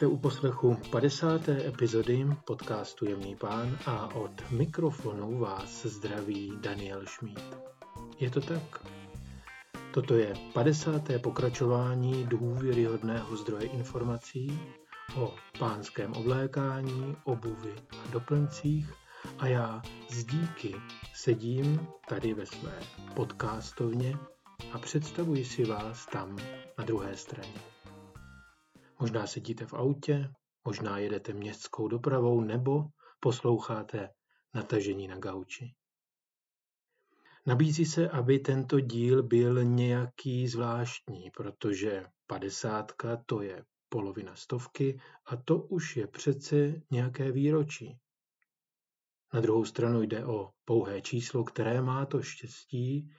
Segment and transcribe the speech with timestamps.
[0.00, 1.48] Jste u poslechu 50.
[1.48, 7.56] epizody podcastu Jemný pán a od mikrofonu vás zdraví Daniel Šmíd.
[8.20, 8.86] Je to tak?
[9.94, 11.02] Toto je 50.
[11.22, 14.60] pokračování důvěryhodného zdroje informací
[15.16, 18.92] o pánském oblékání, obuvi a doplňcích
[19.38, 20.74] a já z díky
[21.14, 22.78] sedím tady ve své
[23.14, 24.16] podcastovně
[24.72, 26.36] a představuji si vás tam
[26.78, 27.79] na druhé straně.
[29.00, 30.32] Možná sedíte v autě,
[30.64, 32.84] možná jedete městskou dopravou nebo
[33.20, 34.10] posloucháte
[34.54, 35.74] natažení na gauči.
[37.46, 45.36] Nabízí se, aby tento díl byl nějaký zvláštní, protože padesátka to je polovina stovky a
[45.36, 47.98] to už je přece nějaké výročí.
[49.34, 53.10] Na druhou stranu jde o pouhé číslo, které má to štěstí,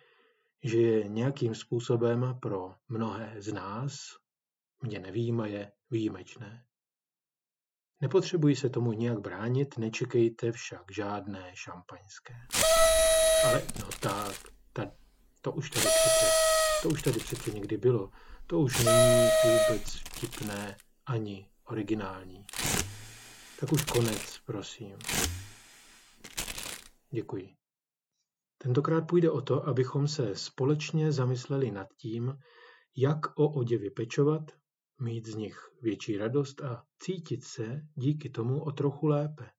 [0.64, 4.22] že je nějakým způsobem pro mnohé z nás,
[4.82, 6.66] mě nevýjímaje, výjimečné.
[8.02, 12.34] Nepotřebuji se tomu nějak bránit, nečekejte však žádné šampaňské.
[13.46, 14.36] Ale no tak,
[14.74, 14.92] ta,
[15.42, 16.26] to už tady přece,
[16.82, 18.12] to už tady přece někdy bylo.
[18.48, 22.46] To už není vůbec vtipné ani originální.
[23.60, 24.98] Tak už konec, prosím.
[27.12, 27.56] Děkuji.
[28.58, 32.40] Tentokrát půjde o to, abychom se společně zamysleli nad tím,
[32.96, 34.42] jak o oděvy pečovat,
[35.02, 39.50] mít z nich větší radost a cítit se díky tomu o trochu lépe.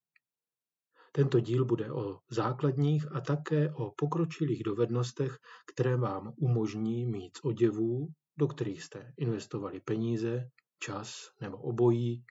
[1.13, 7.45] Tento díl bude o základních a také o pokročilých dovednostech, které vám umožní mít z
[7.45, 12.25] oděvů, do kterých jste investovali peníze, čas nebo obojí,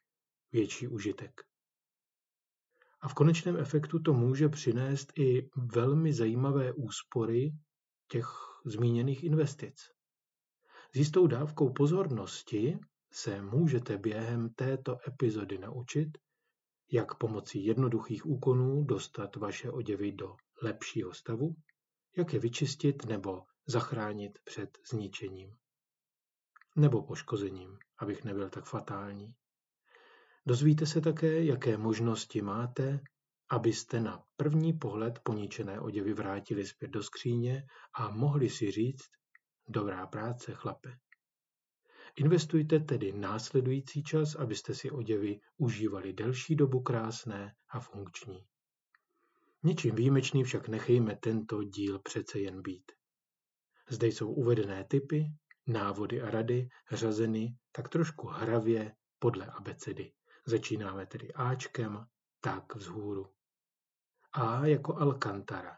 [0.52, 1.42] větší užitek.
[3.02, 7.52] A v konečném efektu to může přinést i velmi zajímavé úspory
[8.08, 8.28] těch
[8.66, 9.76] zmíněných investic.
[10.94, 12.80] S jistou dávkou pozornosti
[13.12, 16.18] se můžete během této epizody naučit,
[16.92, 21.56] jak pomocí jednoduchých úkonů dostat vaše oděvy do lepšího stavu,
[22.18, 25.56] jak je vyčistit nebo zachránit před zničením.
[26.76, 29.36] Nebo poškozením, abych nebyl tak fatální.
[30.46, 33.00] Dozvíte se také, jaké možnosti máte,
[33.50, 39.10] abyste na první pohled poničené oděvy vrátili zpět do skříně a mohli si říct
[39.68, 40.98] dobrá práce, chlape.
[42.16, 48.46] Investujte tedy následující čas, abyste si oděvy užívali delší dobu krásné a funkční.
[49.64, 52.92] Ničím výjimečný však nechejme tento díl přece jen být.
[53.90, 55.32] Zde jsou uvedené typy,
[55.68, 60.14] návody a rady řazeny tak trošku hravě podle abecedy.
[60.46, 62.06] Začínáme tedy Ačkem,
[62.42, 63.30] tak vzhůru.
[64.34, 65.78] A jako Alcantara.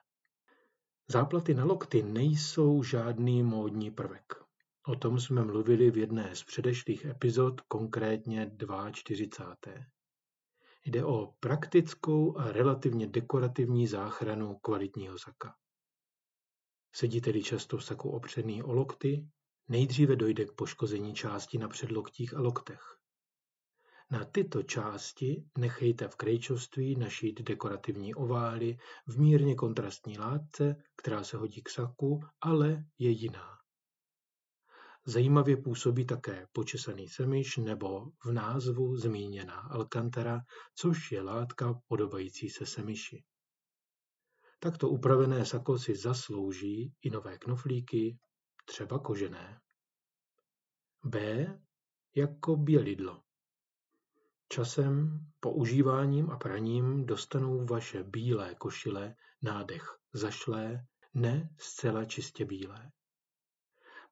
[1.08, 4.43] Záplaty na lokty nejsou žádný módní prvek.
[4.88, 8.52] O tom jsme mluvili v jedné z předešlých epizod, konkrétně
[8.92, 9.74] 42.
[10.86, 15.56] Jde o praktickou a relativně dekorativní záchranu kvalitního saka.
[16.96, 19.28] Sedíte-li často v saku opřený o lokty,
[19.68, 22.98] nejdříve dojde k poškození části na předloktích a loktech.
[24.12, 28.78] Na tyto části nechejte v krejčovství našít dekorativní ovály
[29.08, 33.63] v mírně kontrastní látce, která se hodí k saku, ale je jiná.
[35.06, 40.42] Zajímavě působí také počesaný semiš nebo v názvu zmíněná alcantara,
[40.76, 43.24] což je látka podobající se semiši.
[44.60, 48.18] Takto upravené sako si zaslouží i nové knoflíky,
[48.66, 49.62] třeba kožené.
[51.04, 51.48] B
[52.16, 53.22] jako bělidlo.
[54.50, 59.84] Časem, používáním a praním dostanou vaše bílé košile nádech
[60.14, 62.92] zašlé, ne zcela čistě bílé.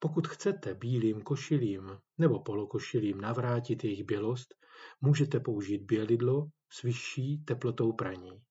[0.02, 4.54] Pokud chcete bílým košilím nebo polokošilím navrátit jejich bělost,
[5.00, 8.42] můžete použít bělidlo s vyšší teplotou praní.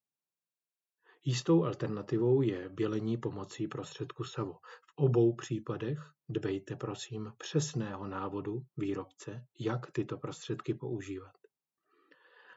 [1.23, 4.53] Jistou alternativou je bělení pomocí prostředku Savo.
[4.87, 11.37] V obou případech dbejte prosím přesného návodu výrobce, jak tyto prostředky používat.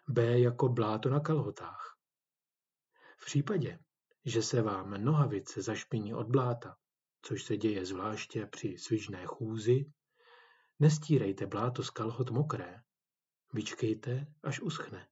[0.08, 1.96] B jako bláto na kalhotách.
[3.18, 3.78] V případě,
[4.24, 6.76] že se vám nohavice zašpiní od bláta,
[7.24, 9.84] což se děje zvláště při svižné chůzi,
[10.78, 12.80] nestírejte bláto z kalhot mokré.
[13.52, 15.08] Vyčkejte, až uschne.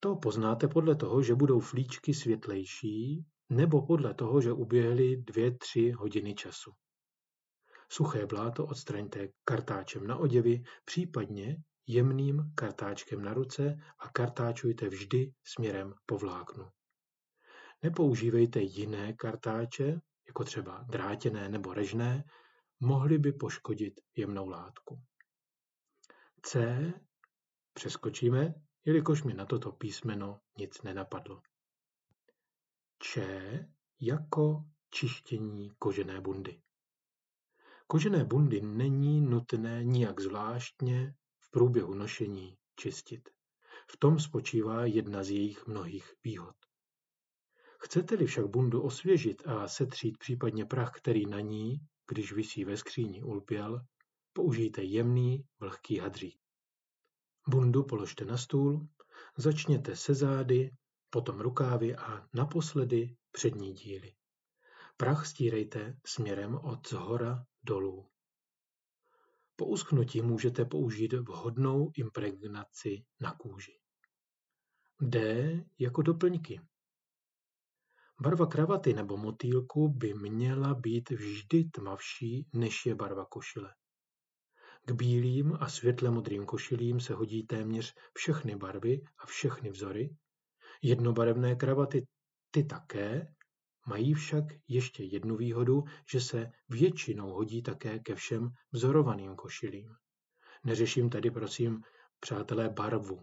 [0.00, 5.90] To poznáte podle toho, že budou flíčky světlejší, nebo podle toho, že uběhly dvě, tři
[5.90, 6.72] hodiny času.
[7.88, 11.56] Suché bláto odstraňte kartáčem na oděvy, případně
[11.86, 16.68] jemným kartáčkem na ruce a kartáčujte vždy směrem po vláknu.
[17.82, 20.00] Nepoužívejte jiné kartáče,
[20.30, 22.24] jako třeba drátěné nebo režné,
[22.80, 25.02] mohly by poškodit jemnou látku.
[26.42, 26.92] C
[27.72, 28.54] přeskočíme,
[28.84, 31.42] jelikož mi na toto písmeno nic nenapadlo.
[32.98, 33.20] Č
[34.00, 36.62] jako čištění kožené bundy.
[37.86, 43.28] Kožené bundy není nutné nijak zvláštně v průběhu nošení čistit.
[43.90, 46.59] V tom spočívá jedna z jejich mnohých výhod.
[47.82, 53.22] Chcete-li však bundu osvěžit a setřít případně prach, který na ní, když visí ve skříni,
[53.22, 53.80] ulpěl,
[54.32, 56.40] použijte jemný, vlhký hadřík.
[57.48, 58.88] Bundu položte na stůl,
[59.36, 60.70] začněte se zády,
[61.10, 64.14] potom rukávy a naposledy přední díly.
[64.96, 68.08] Prach stírejte směrem od zhora dolů.
[69.56, 73.78] Po uschnutí můžete použít vhodnou impregnaci na kůži.
[75.00, 76.60] D jako doplňky.
[78.22, 83.74] Barva kravaty nebo motýlku by měla být vždy tmavší, než je barva košile.
[84.84, 90.16] K bílým a světle modrým košilím se hodí téměř všechny barvy a všechny vzory.
[90.82, 92.06] Jednobarevné kravaty
[92.50, 93.34] ty také,
[93.86, 99.94] mají však ještě jednu výhodu, že se většinou hodí také ke všem vzorovaným košilím.
[100.64, 101.82] Neřeším tady prosím,
[102.20, 103.22] přátelé, barvu.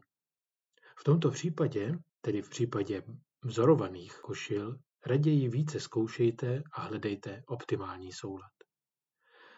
[0.99, 3.03] V tomto případě, tedy v případě
[3.43, 8.51] vzorovaných košil, raději více zkoušejte a hledejte optimální soulad.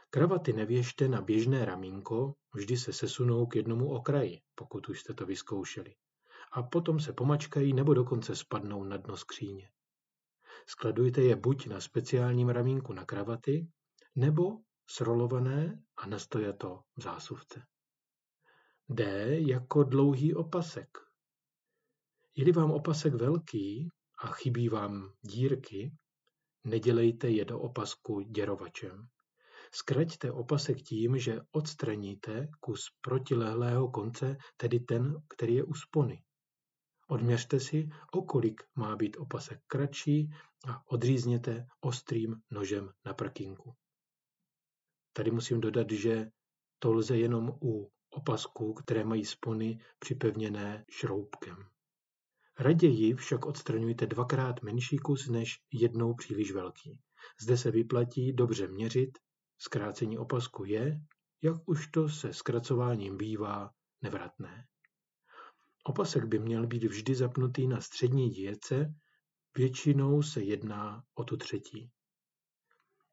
[0.10, 5.25] Kravaty nevěžte na běžné ramínko, vždy se sesunou k jednomu okraji, pokud už jste to
[5.25, 5.96] vyzkoušeli.
[6.51, 9.69] A potom se pomačkají nebo dokonce spadnou na dno skříně.
[10.68, 13.68] Skladujte je buď na speciálním ramínku na kravaty,
[14.16, 14.57] nebo
[14.90, 17.62] srolované a nastojato v zásuvce.
[18.90, 20.98] D jako dlouhý opasek.
[22.36, 25.92] Je-li vám opasek velký a chybí vám dírky,
[26.63, 29.07] nedělejte je do opasku děrovačem.
[29.71, 36.24] Zkraťte opasek tím, že odstraníte kus protilehlého konce, tedy ten, který je u spony.
[37.07, 40.30] Odměřte si, o kolik má být opasek kratší
[40.68, 43.75] a odřízněte ostrým nožem na prkinku.
[45.13, 46.31] Tady musím dodat, že
[46.80, 51.69] to lze jenom u opasků, které mají spony připevněné šroubkem.
[52.60, 57.00] Raději však odstraňujte dvakrát menší kus než jednou příliš velký.
[57.42, 59.18] Zde se vyplatí dobře měřit,
[59.58, 61.02] zkrácení opasku je,
[61.42, 63.70] jak už to se zkracováním bývá,
[64.02, 64.68] nevratné.
[65.84, 68.94] Opasek by měl být vždy zapnutý na střední dílce,
[69.58, 71.92] většinou se jedná o tu třetí.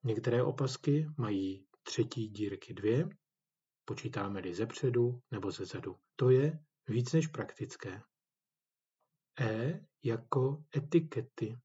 [0.04, 3.08] Některé opasky mají třetí dírky dvě,
[3.84, 5.96] počítáme-li ze předu nebo ze zadu.
[6.16, 6.58] To je
[6.88, 8.02] víc než praktické.
[9.40, 11.56] E jako etikety.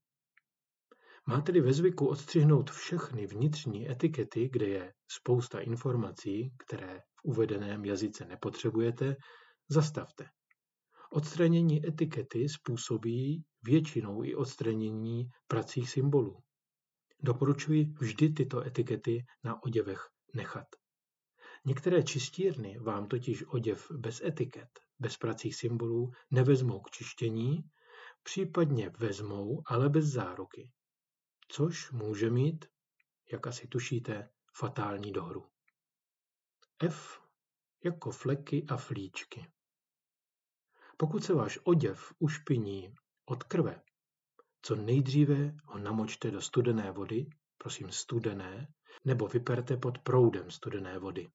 [1.26, 8.24] Máte-li ve zvyku odstřihnout všechny vnitřní etikety, kde je spousta informací, které v uvedeném jazyce
[8.24, 9.16] nepotřebujete,
[9.68, 10.28] zastavte.
[11.12, 16.38] Odstranění etikety způsobí většinou i odstranění pracích symbolů.
[17.22, 20.66] Doporučuji vždy tyto etikety na oděvech nechat.
[21.64, 24.68] Některé čistírny vám totiž oděv bez etiket,
[25.02, 27.70] bez pracích symbolů nevezmou k čištění,
[28.22, 30.70] případně vezmou, ale bez záruky.
[31.48, 32.64] Což může mít,
[33.32, 35.46] jak asi tušíte, fatální dohru.
[36.82, 37.20] F
[37.84, 39.52] jako fleky a flíčky.
[40.96, 42.94] Pokud se váš oděv ušpiní
[43.24, 43.82] od krve,
[44.62, 47.26] co nejdříve ho namočte do studené vody,
[47.58, 51.30] prosím studené, nebo vyperte pod proudem studené vody.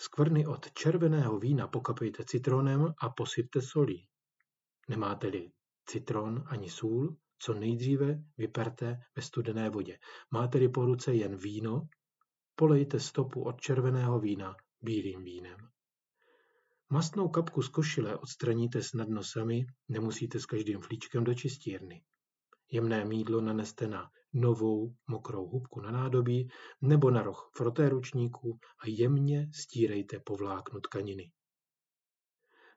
[0.00, 4.06] Skvrny od červeného vína pokapejte citronem a posypte solí.
[4.88, 5.52] Nemáte-li
[5.86, 9.98] citron ani sůl, co nejdříve vyperte ve studené vodě.
[10.30, 11.88] Máte-li po ruce jen víno,
[12.54, 15.68] polejte stopu od červeného vína bílým vínem.
[16.90, 22.02] Mastnou kapku z košile odstraníte snadno sami, nemusíte s každým flíčkem do čistírny.
[22.72, 26.48] Jemné mídlo naneste na novou mokrou hubku na nádobí
[26.80, 31.32] nebo na roh frotéručníku a jemně stírejte po vláknu tkaniny.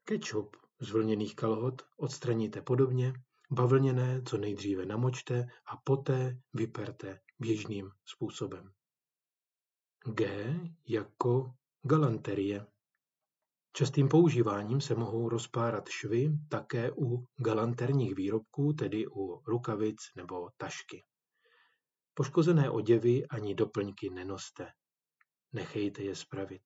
[0.03, 3.13] Ketchup z vlněných kalhot odstraníte podobně,
[3.51, 8.71] bavlněné co nejdříve namočte a poté vyperte běžným způsobem.
[10.05, 10.53] G
[10.87, 12.67] jako galanterie.
[13.73, 21.03] Častým používáním se mohou rozpárat švy také u galanterních výrobků, tedy u rukavic nebo tašky.
[22.13, 24.71] Poškozené oděvy ani doplňky nenoste.
[25.53, 26.61] Nechejte je spravit.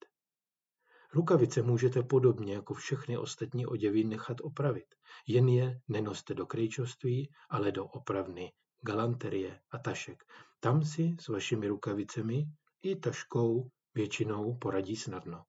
[1.14, 4.96] Rukavice můžete podobně jako všechny ostatní oděvy nechat opravit.
[5.28, 10.24] Jen je nenoste do krejčoství, ale do opravny, galanterie a tašek.
[10.60, 12.46] Tam si s vašimi rukavicemi
[12.82, 15.44] i taškou většinou poradí snadno.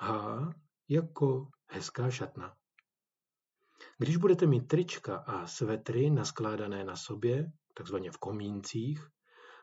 [0.00, 0.50] H
[0.88, 2.56] jako hezká šatna.
[3.98, 9.08] Když budete mít trička a svetry naskládané na sobě, takzvaně v komíncích,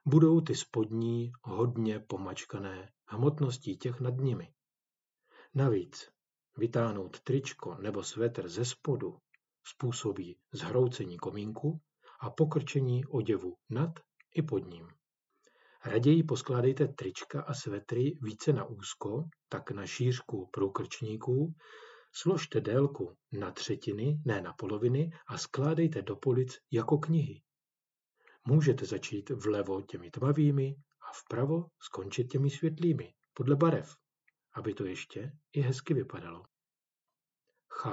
[0.06, 4.54] budou ty spodní hodně pomačkané hmotností těch nad nimi.
[5.54, 6.10] Navíc
[6.58, 9.18] vytáhnout tričko nebo svetr ze spodu
[9.64, 11.82] způsobí zhroucení komínku
[12.20, 14.00] a pokrčení oděvu nad
[14.36, 14.88] i pod ním.
[15.86, 21.54] Raději poskládejte trička a svetry více na úzko, tak na šířku průkrčníků,
[22.14, 27.42] složte délku na třetiny, ne na poloviny a skládejte do polic jako knihy.
[28.48, 30.76] Můžete začít vlevo těmi tmavými
[31.10, 33.96] a vpravo skončit těmi světlými, podle barev,
[34.54, 36.46] aby to ještě i hezky vypadalo.
[37.74, 37.88] Ch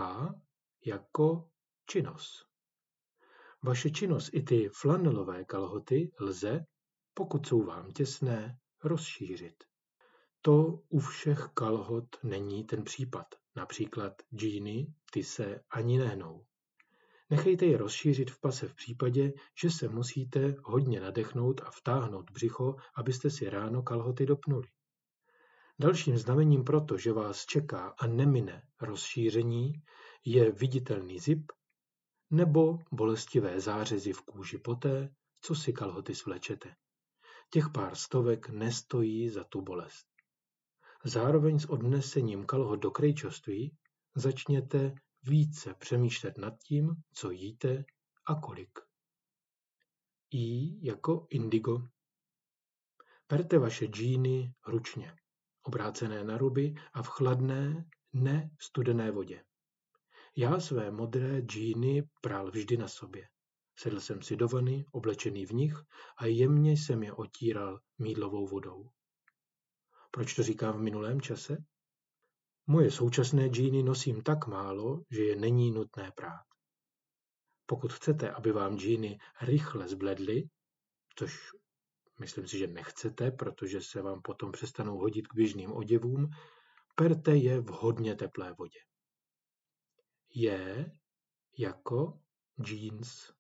[0.87, 1.51] jako
[1.87, 2.49] činnost.
[3.63, 6.65] Vaše činnost i ty flanelové kalhoty lze,
[7.15, 9.65] pokud jsou vám těsné, rozšířit.
[10.43, 13.27] To u všech kalhot není ten případ.
[13.57, 16.47] Například džíny, ty se ani nehnou.
[17.31, 22.77] Nechejte je rozšířit v pase v případě, že se musíte hodně nadechnout a vtáhnout břicho,
[22.95, 24.69] abyste si ráno kalhoty dopnuli.
[25.81, 29.73] Dalším znamením proto, že vás čeká a nemine rozšíření,
[30.25, 31.53] je viditelný zip
[32.31, 36.75] nebo bolestivé zářezy v kůži poté, co si kalhoty svlečete.
[37.51, 40.07] Těch pár stovek nestojí za tu bolest.
[41.05, 43.77] Zároveň s odnesením kalhot do krejčoství
[44.15, 47.85] začněte více přemýšlet nad tím, co jíte
[48.27, 48.79] a kolik.
[50.31, 51.89] I jako indigo.
[53.27, 55.17] Perte vaše džíny ručně,
[55.63, 59.45] obrácené na ruby a v chladné, ne studené vodě.
[60.37, 63.29] Já své modré džíny prál vždy na sobě.
[63.77, 65.75] Sedl jsem si do vany, oblečený v nich
[66.19, 68.91] a jemně jsem je otíral mídlovou vodou.
[70.11, 71.65] Proč to říkám v minulém čase?
[72.71, 76.45] Moje současné džíny nosím tak málo, že je není nutné prát.
[77.67, 80.49] Pokud chcete, aby vám džíny rychle zbledly,
[81.17, 81.51] což
[82.21, 86.31] myslím si, že nechcete, protože se vám potom přestanou hodit k běžným oděvům,
[86.95, 88.81] perte je v hodně teplé vodě.
[90.35, 90.93] Je
[91.59, 92.21] jako
[92.67, 93.33] jeans.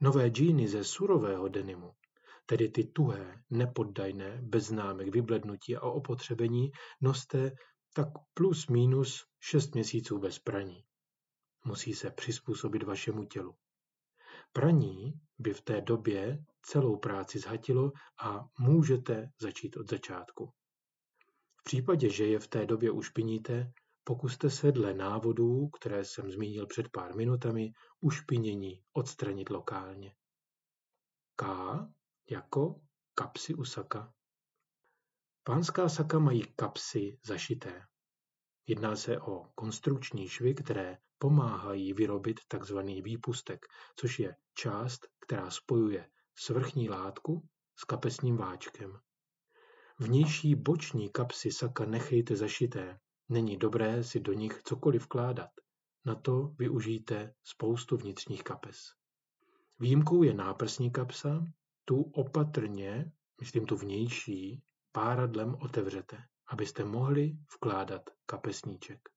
[0.00, 1.92] Nové džíny ze surového denimu,
[2.46, 7.52] tedy ty tuhé, nepoddajné, bez známek vyblednutí a opotřebení, noste
[7.96, 10.84] tak plus minus šest měsíců bez praní.
[11.64, 13.56] Musí se přizpůsobit vašemu tělu.
[14.52, 20.52] Praní by v té době celou práci zhatilo a můžete začít od začátku.
[21.60, 23.72] V případě, že je v té době ušpiníte,
[24.04, 30.14] pokuste se dle návodů, které jsem zmínil před pár minutami, ušpinění odstranit lokálně.
[31.36, 31.44] K
[32.30, 32.80] jako
[33.14, 34.12] kapsy u saka.
[35.46, 37.82] Pánská saka mají kapsy zašité.
[38.66, 42.78] Jedná se o konstrukční švy, které pomáhají vyrobit tzv.
[42.78, 48.98] výpustek, což je část, která spojuje svrchní látku s kapesním váčkem.
[49.98, 52.98] Vnější boční kapsy saka nechejte zašité,
[53.28, 55.50] není dobré si do nich cokoliv vkládat.
[56.04, 58.78] Na to využijte spoustu vnitřních kapes.
[59.78, 61.46] Výjimkou je náprsní kapsa,
[61.84, 64.62] tu opatrně, myslím tu vnější,
[64.96, 69.08] páradlem otevřete, abyste mohli vkládat kapesníček.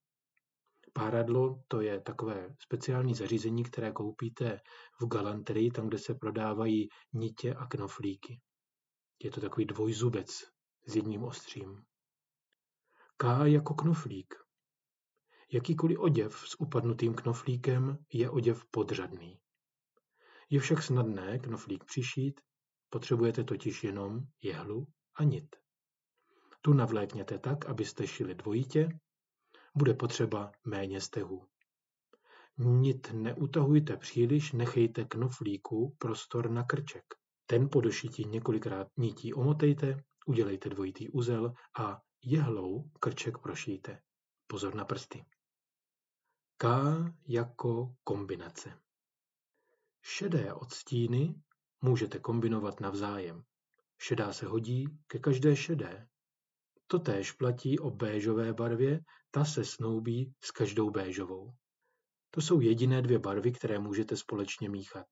[0.93, 4.59] Páradlo to je takové speciální zařízení, které koupíte
[5.01, 8.41] v galanterii, tam, kde se prodávají nitě a knoflíky.
[9.23, 10.29] Je to takový dvojzubec
[10.87, 11.83] s jedním ostřím.
[13.17, 14.33] K jako knoflík.
[15.51, 19.39] Jakýkoliv oděv s upadnutým knoflíkem je oděv podřadný.
[20.49, 22.41] Je však snadné knoflík přišít,
[22.89, 25.55] potřebujete totiž jenom jehlu a nit.
[26.61, 28.99] Tu navlékněte tak, abyste šili dvojitě,
[29.75, 31.47] bude potřeba méně stehů.
[32.57, 37.03] Nit neutahujte příliš, nechejte knoflíku prostor na krček.
[37.45, 44.01] Ten po došití několikrát nití omotejte, udělejte dvojitý uzel a jehlou krček prošijte.
[44.47, 45.25] Pozor na prsty.
[46.57, 46.67] K
[47.27, 48.79] jako kombinace.
[50.01, 51.35] Šedé odstíny
[51.81, 53.43] můžete kombinovat navzájem.
[53.97, 56.07] Šedá se hodí ke každé šedé.
[56.91, 58.99] Totéž platí o béžové barvě,
[59.31, 61.53] ta se snoubí s každou béžovou.
[62.31, 65.05] To jsou jediné dvě barvy, které můžete společně míchat.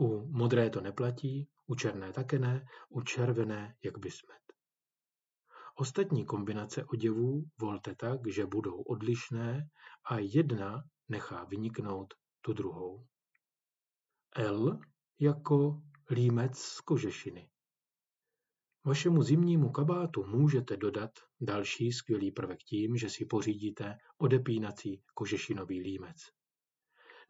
[0.00, 4.42] U modré to neplatí, u černé také ne, u červené jak bysmet.
[5.76, 9.68] Ostatní kombinace oděvů volte tak, že budou odlišné
[10.10, 13.06] a jedna nechá vyniknout tu druhou.
[14.36, 14.80] L
[15.18, 17.51] jako límec z kožešiny.
[18.84, 21.10] Vašemu zimnímu kabátu můžete dodat
[21.40, 26.16] další skvělý prvek tím, že si pořídíte odepínací kožešinový límec.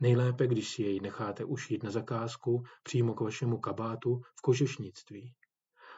[0.00, 5.34] Nejlépe, když si jej necháte ušít na zakázku přímo k vašemu kabátu v kožešnictví.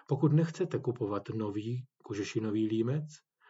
[0.09, 3.05] Pokud nechcete kupovat nový kožešinový límec,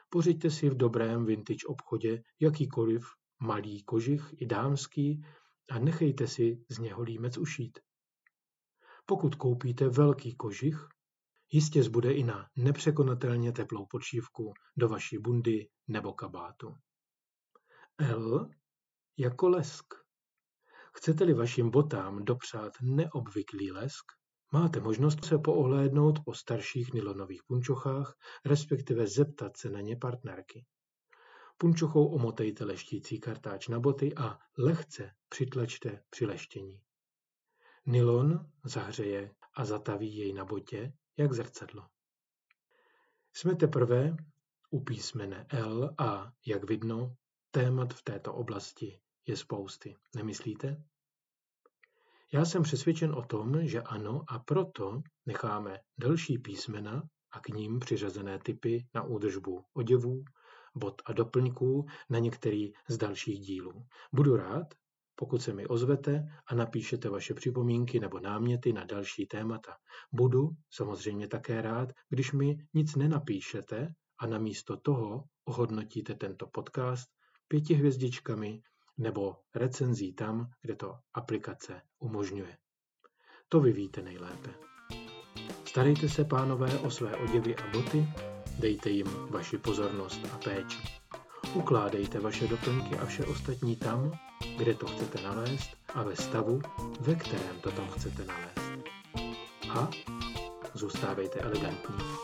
[0.09, 3.07] pořiďte si v dobrém vintage obchodě jakýkoliv
[3.41, 5.25] malý kožich i dámský
[5.71, 7.79] a nechejte si z něho límec ušít.
[9.07, 10.89] Pokud koupíte velký kožich,
[11.55, 16.75] jistě zbude i na nepřekonatelně teplou podšívku do vaší bundy nebo kabátu.
[17.99, 18.51] L
[19.19, 19.95] jako lesk.
[20.97, 24.05] Chcete-li vašim botám dopřát neobvyklý lesk,
[24.53, 30.65] máte možnost se poohlédnout po starších nylonových punčochách, respektive zeptat se na ně partnerky.
[31.59, 36.81] Punčochou omotejte leštící kartáč na boty a lehce přitlačte při leštění.
[37.87, 41.87] Nylon zahřeje a zataví jej na botě, jak zrcadlo.
[43.33, 44.17] Jsme teprve
[44.71, 47.17] u písmene L a, jak vidno,
[47.51, 50.85] témat v této oblasti je spousty, nemyslíte?
[52.33, 57.79] Já jsem přesvědčen o tom, že ano a proto necháme další písmena a k ním
[57.79, 60.25] přiřazené typy na údržbu oděvů,
[60.75, 63.87] bod a doplňků na některý z dalších dílů.
[64.13, 64.75] Budu rád,
[65.15, 69.77] pokud se mi ozvete a napíšete vaše připomínky nebo náměty na další témata.
[70.13, 77.09] Budu samozřejmě také rád, když mi nic nenapíšete a namísto toho ohodnotíte tento podcast
[77.49, 78.61] pěti hvězdičkami
[78.99, 82.57] nebo recenzí tam, kde to aplikace umožňuje.
[83.49, 84.51] To vy víte nejlépe.
[85.65, 88.07] Starejte se, pánové, o své oděvy a boty,
[88.59, 90.79] dejte jim vaši pozornost a péči.
[91.55, 94.13] Ukládejte vaše doplňky a vše ostatní tam,
[94.57, 96.63] kde to chcete nalézt a ve stavu,
[97.01, 98.89] ve kterém to tam chcete nalézt.
[99.71, 99.91] A
[100.75, 102.24] zůstávejte elegantní.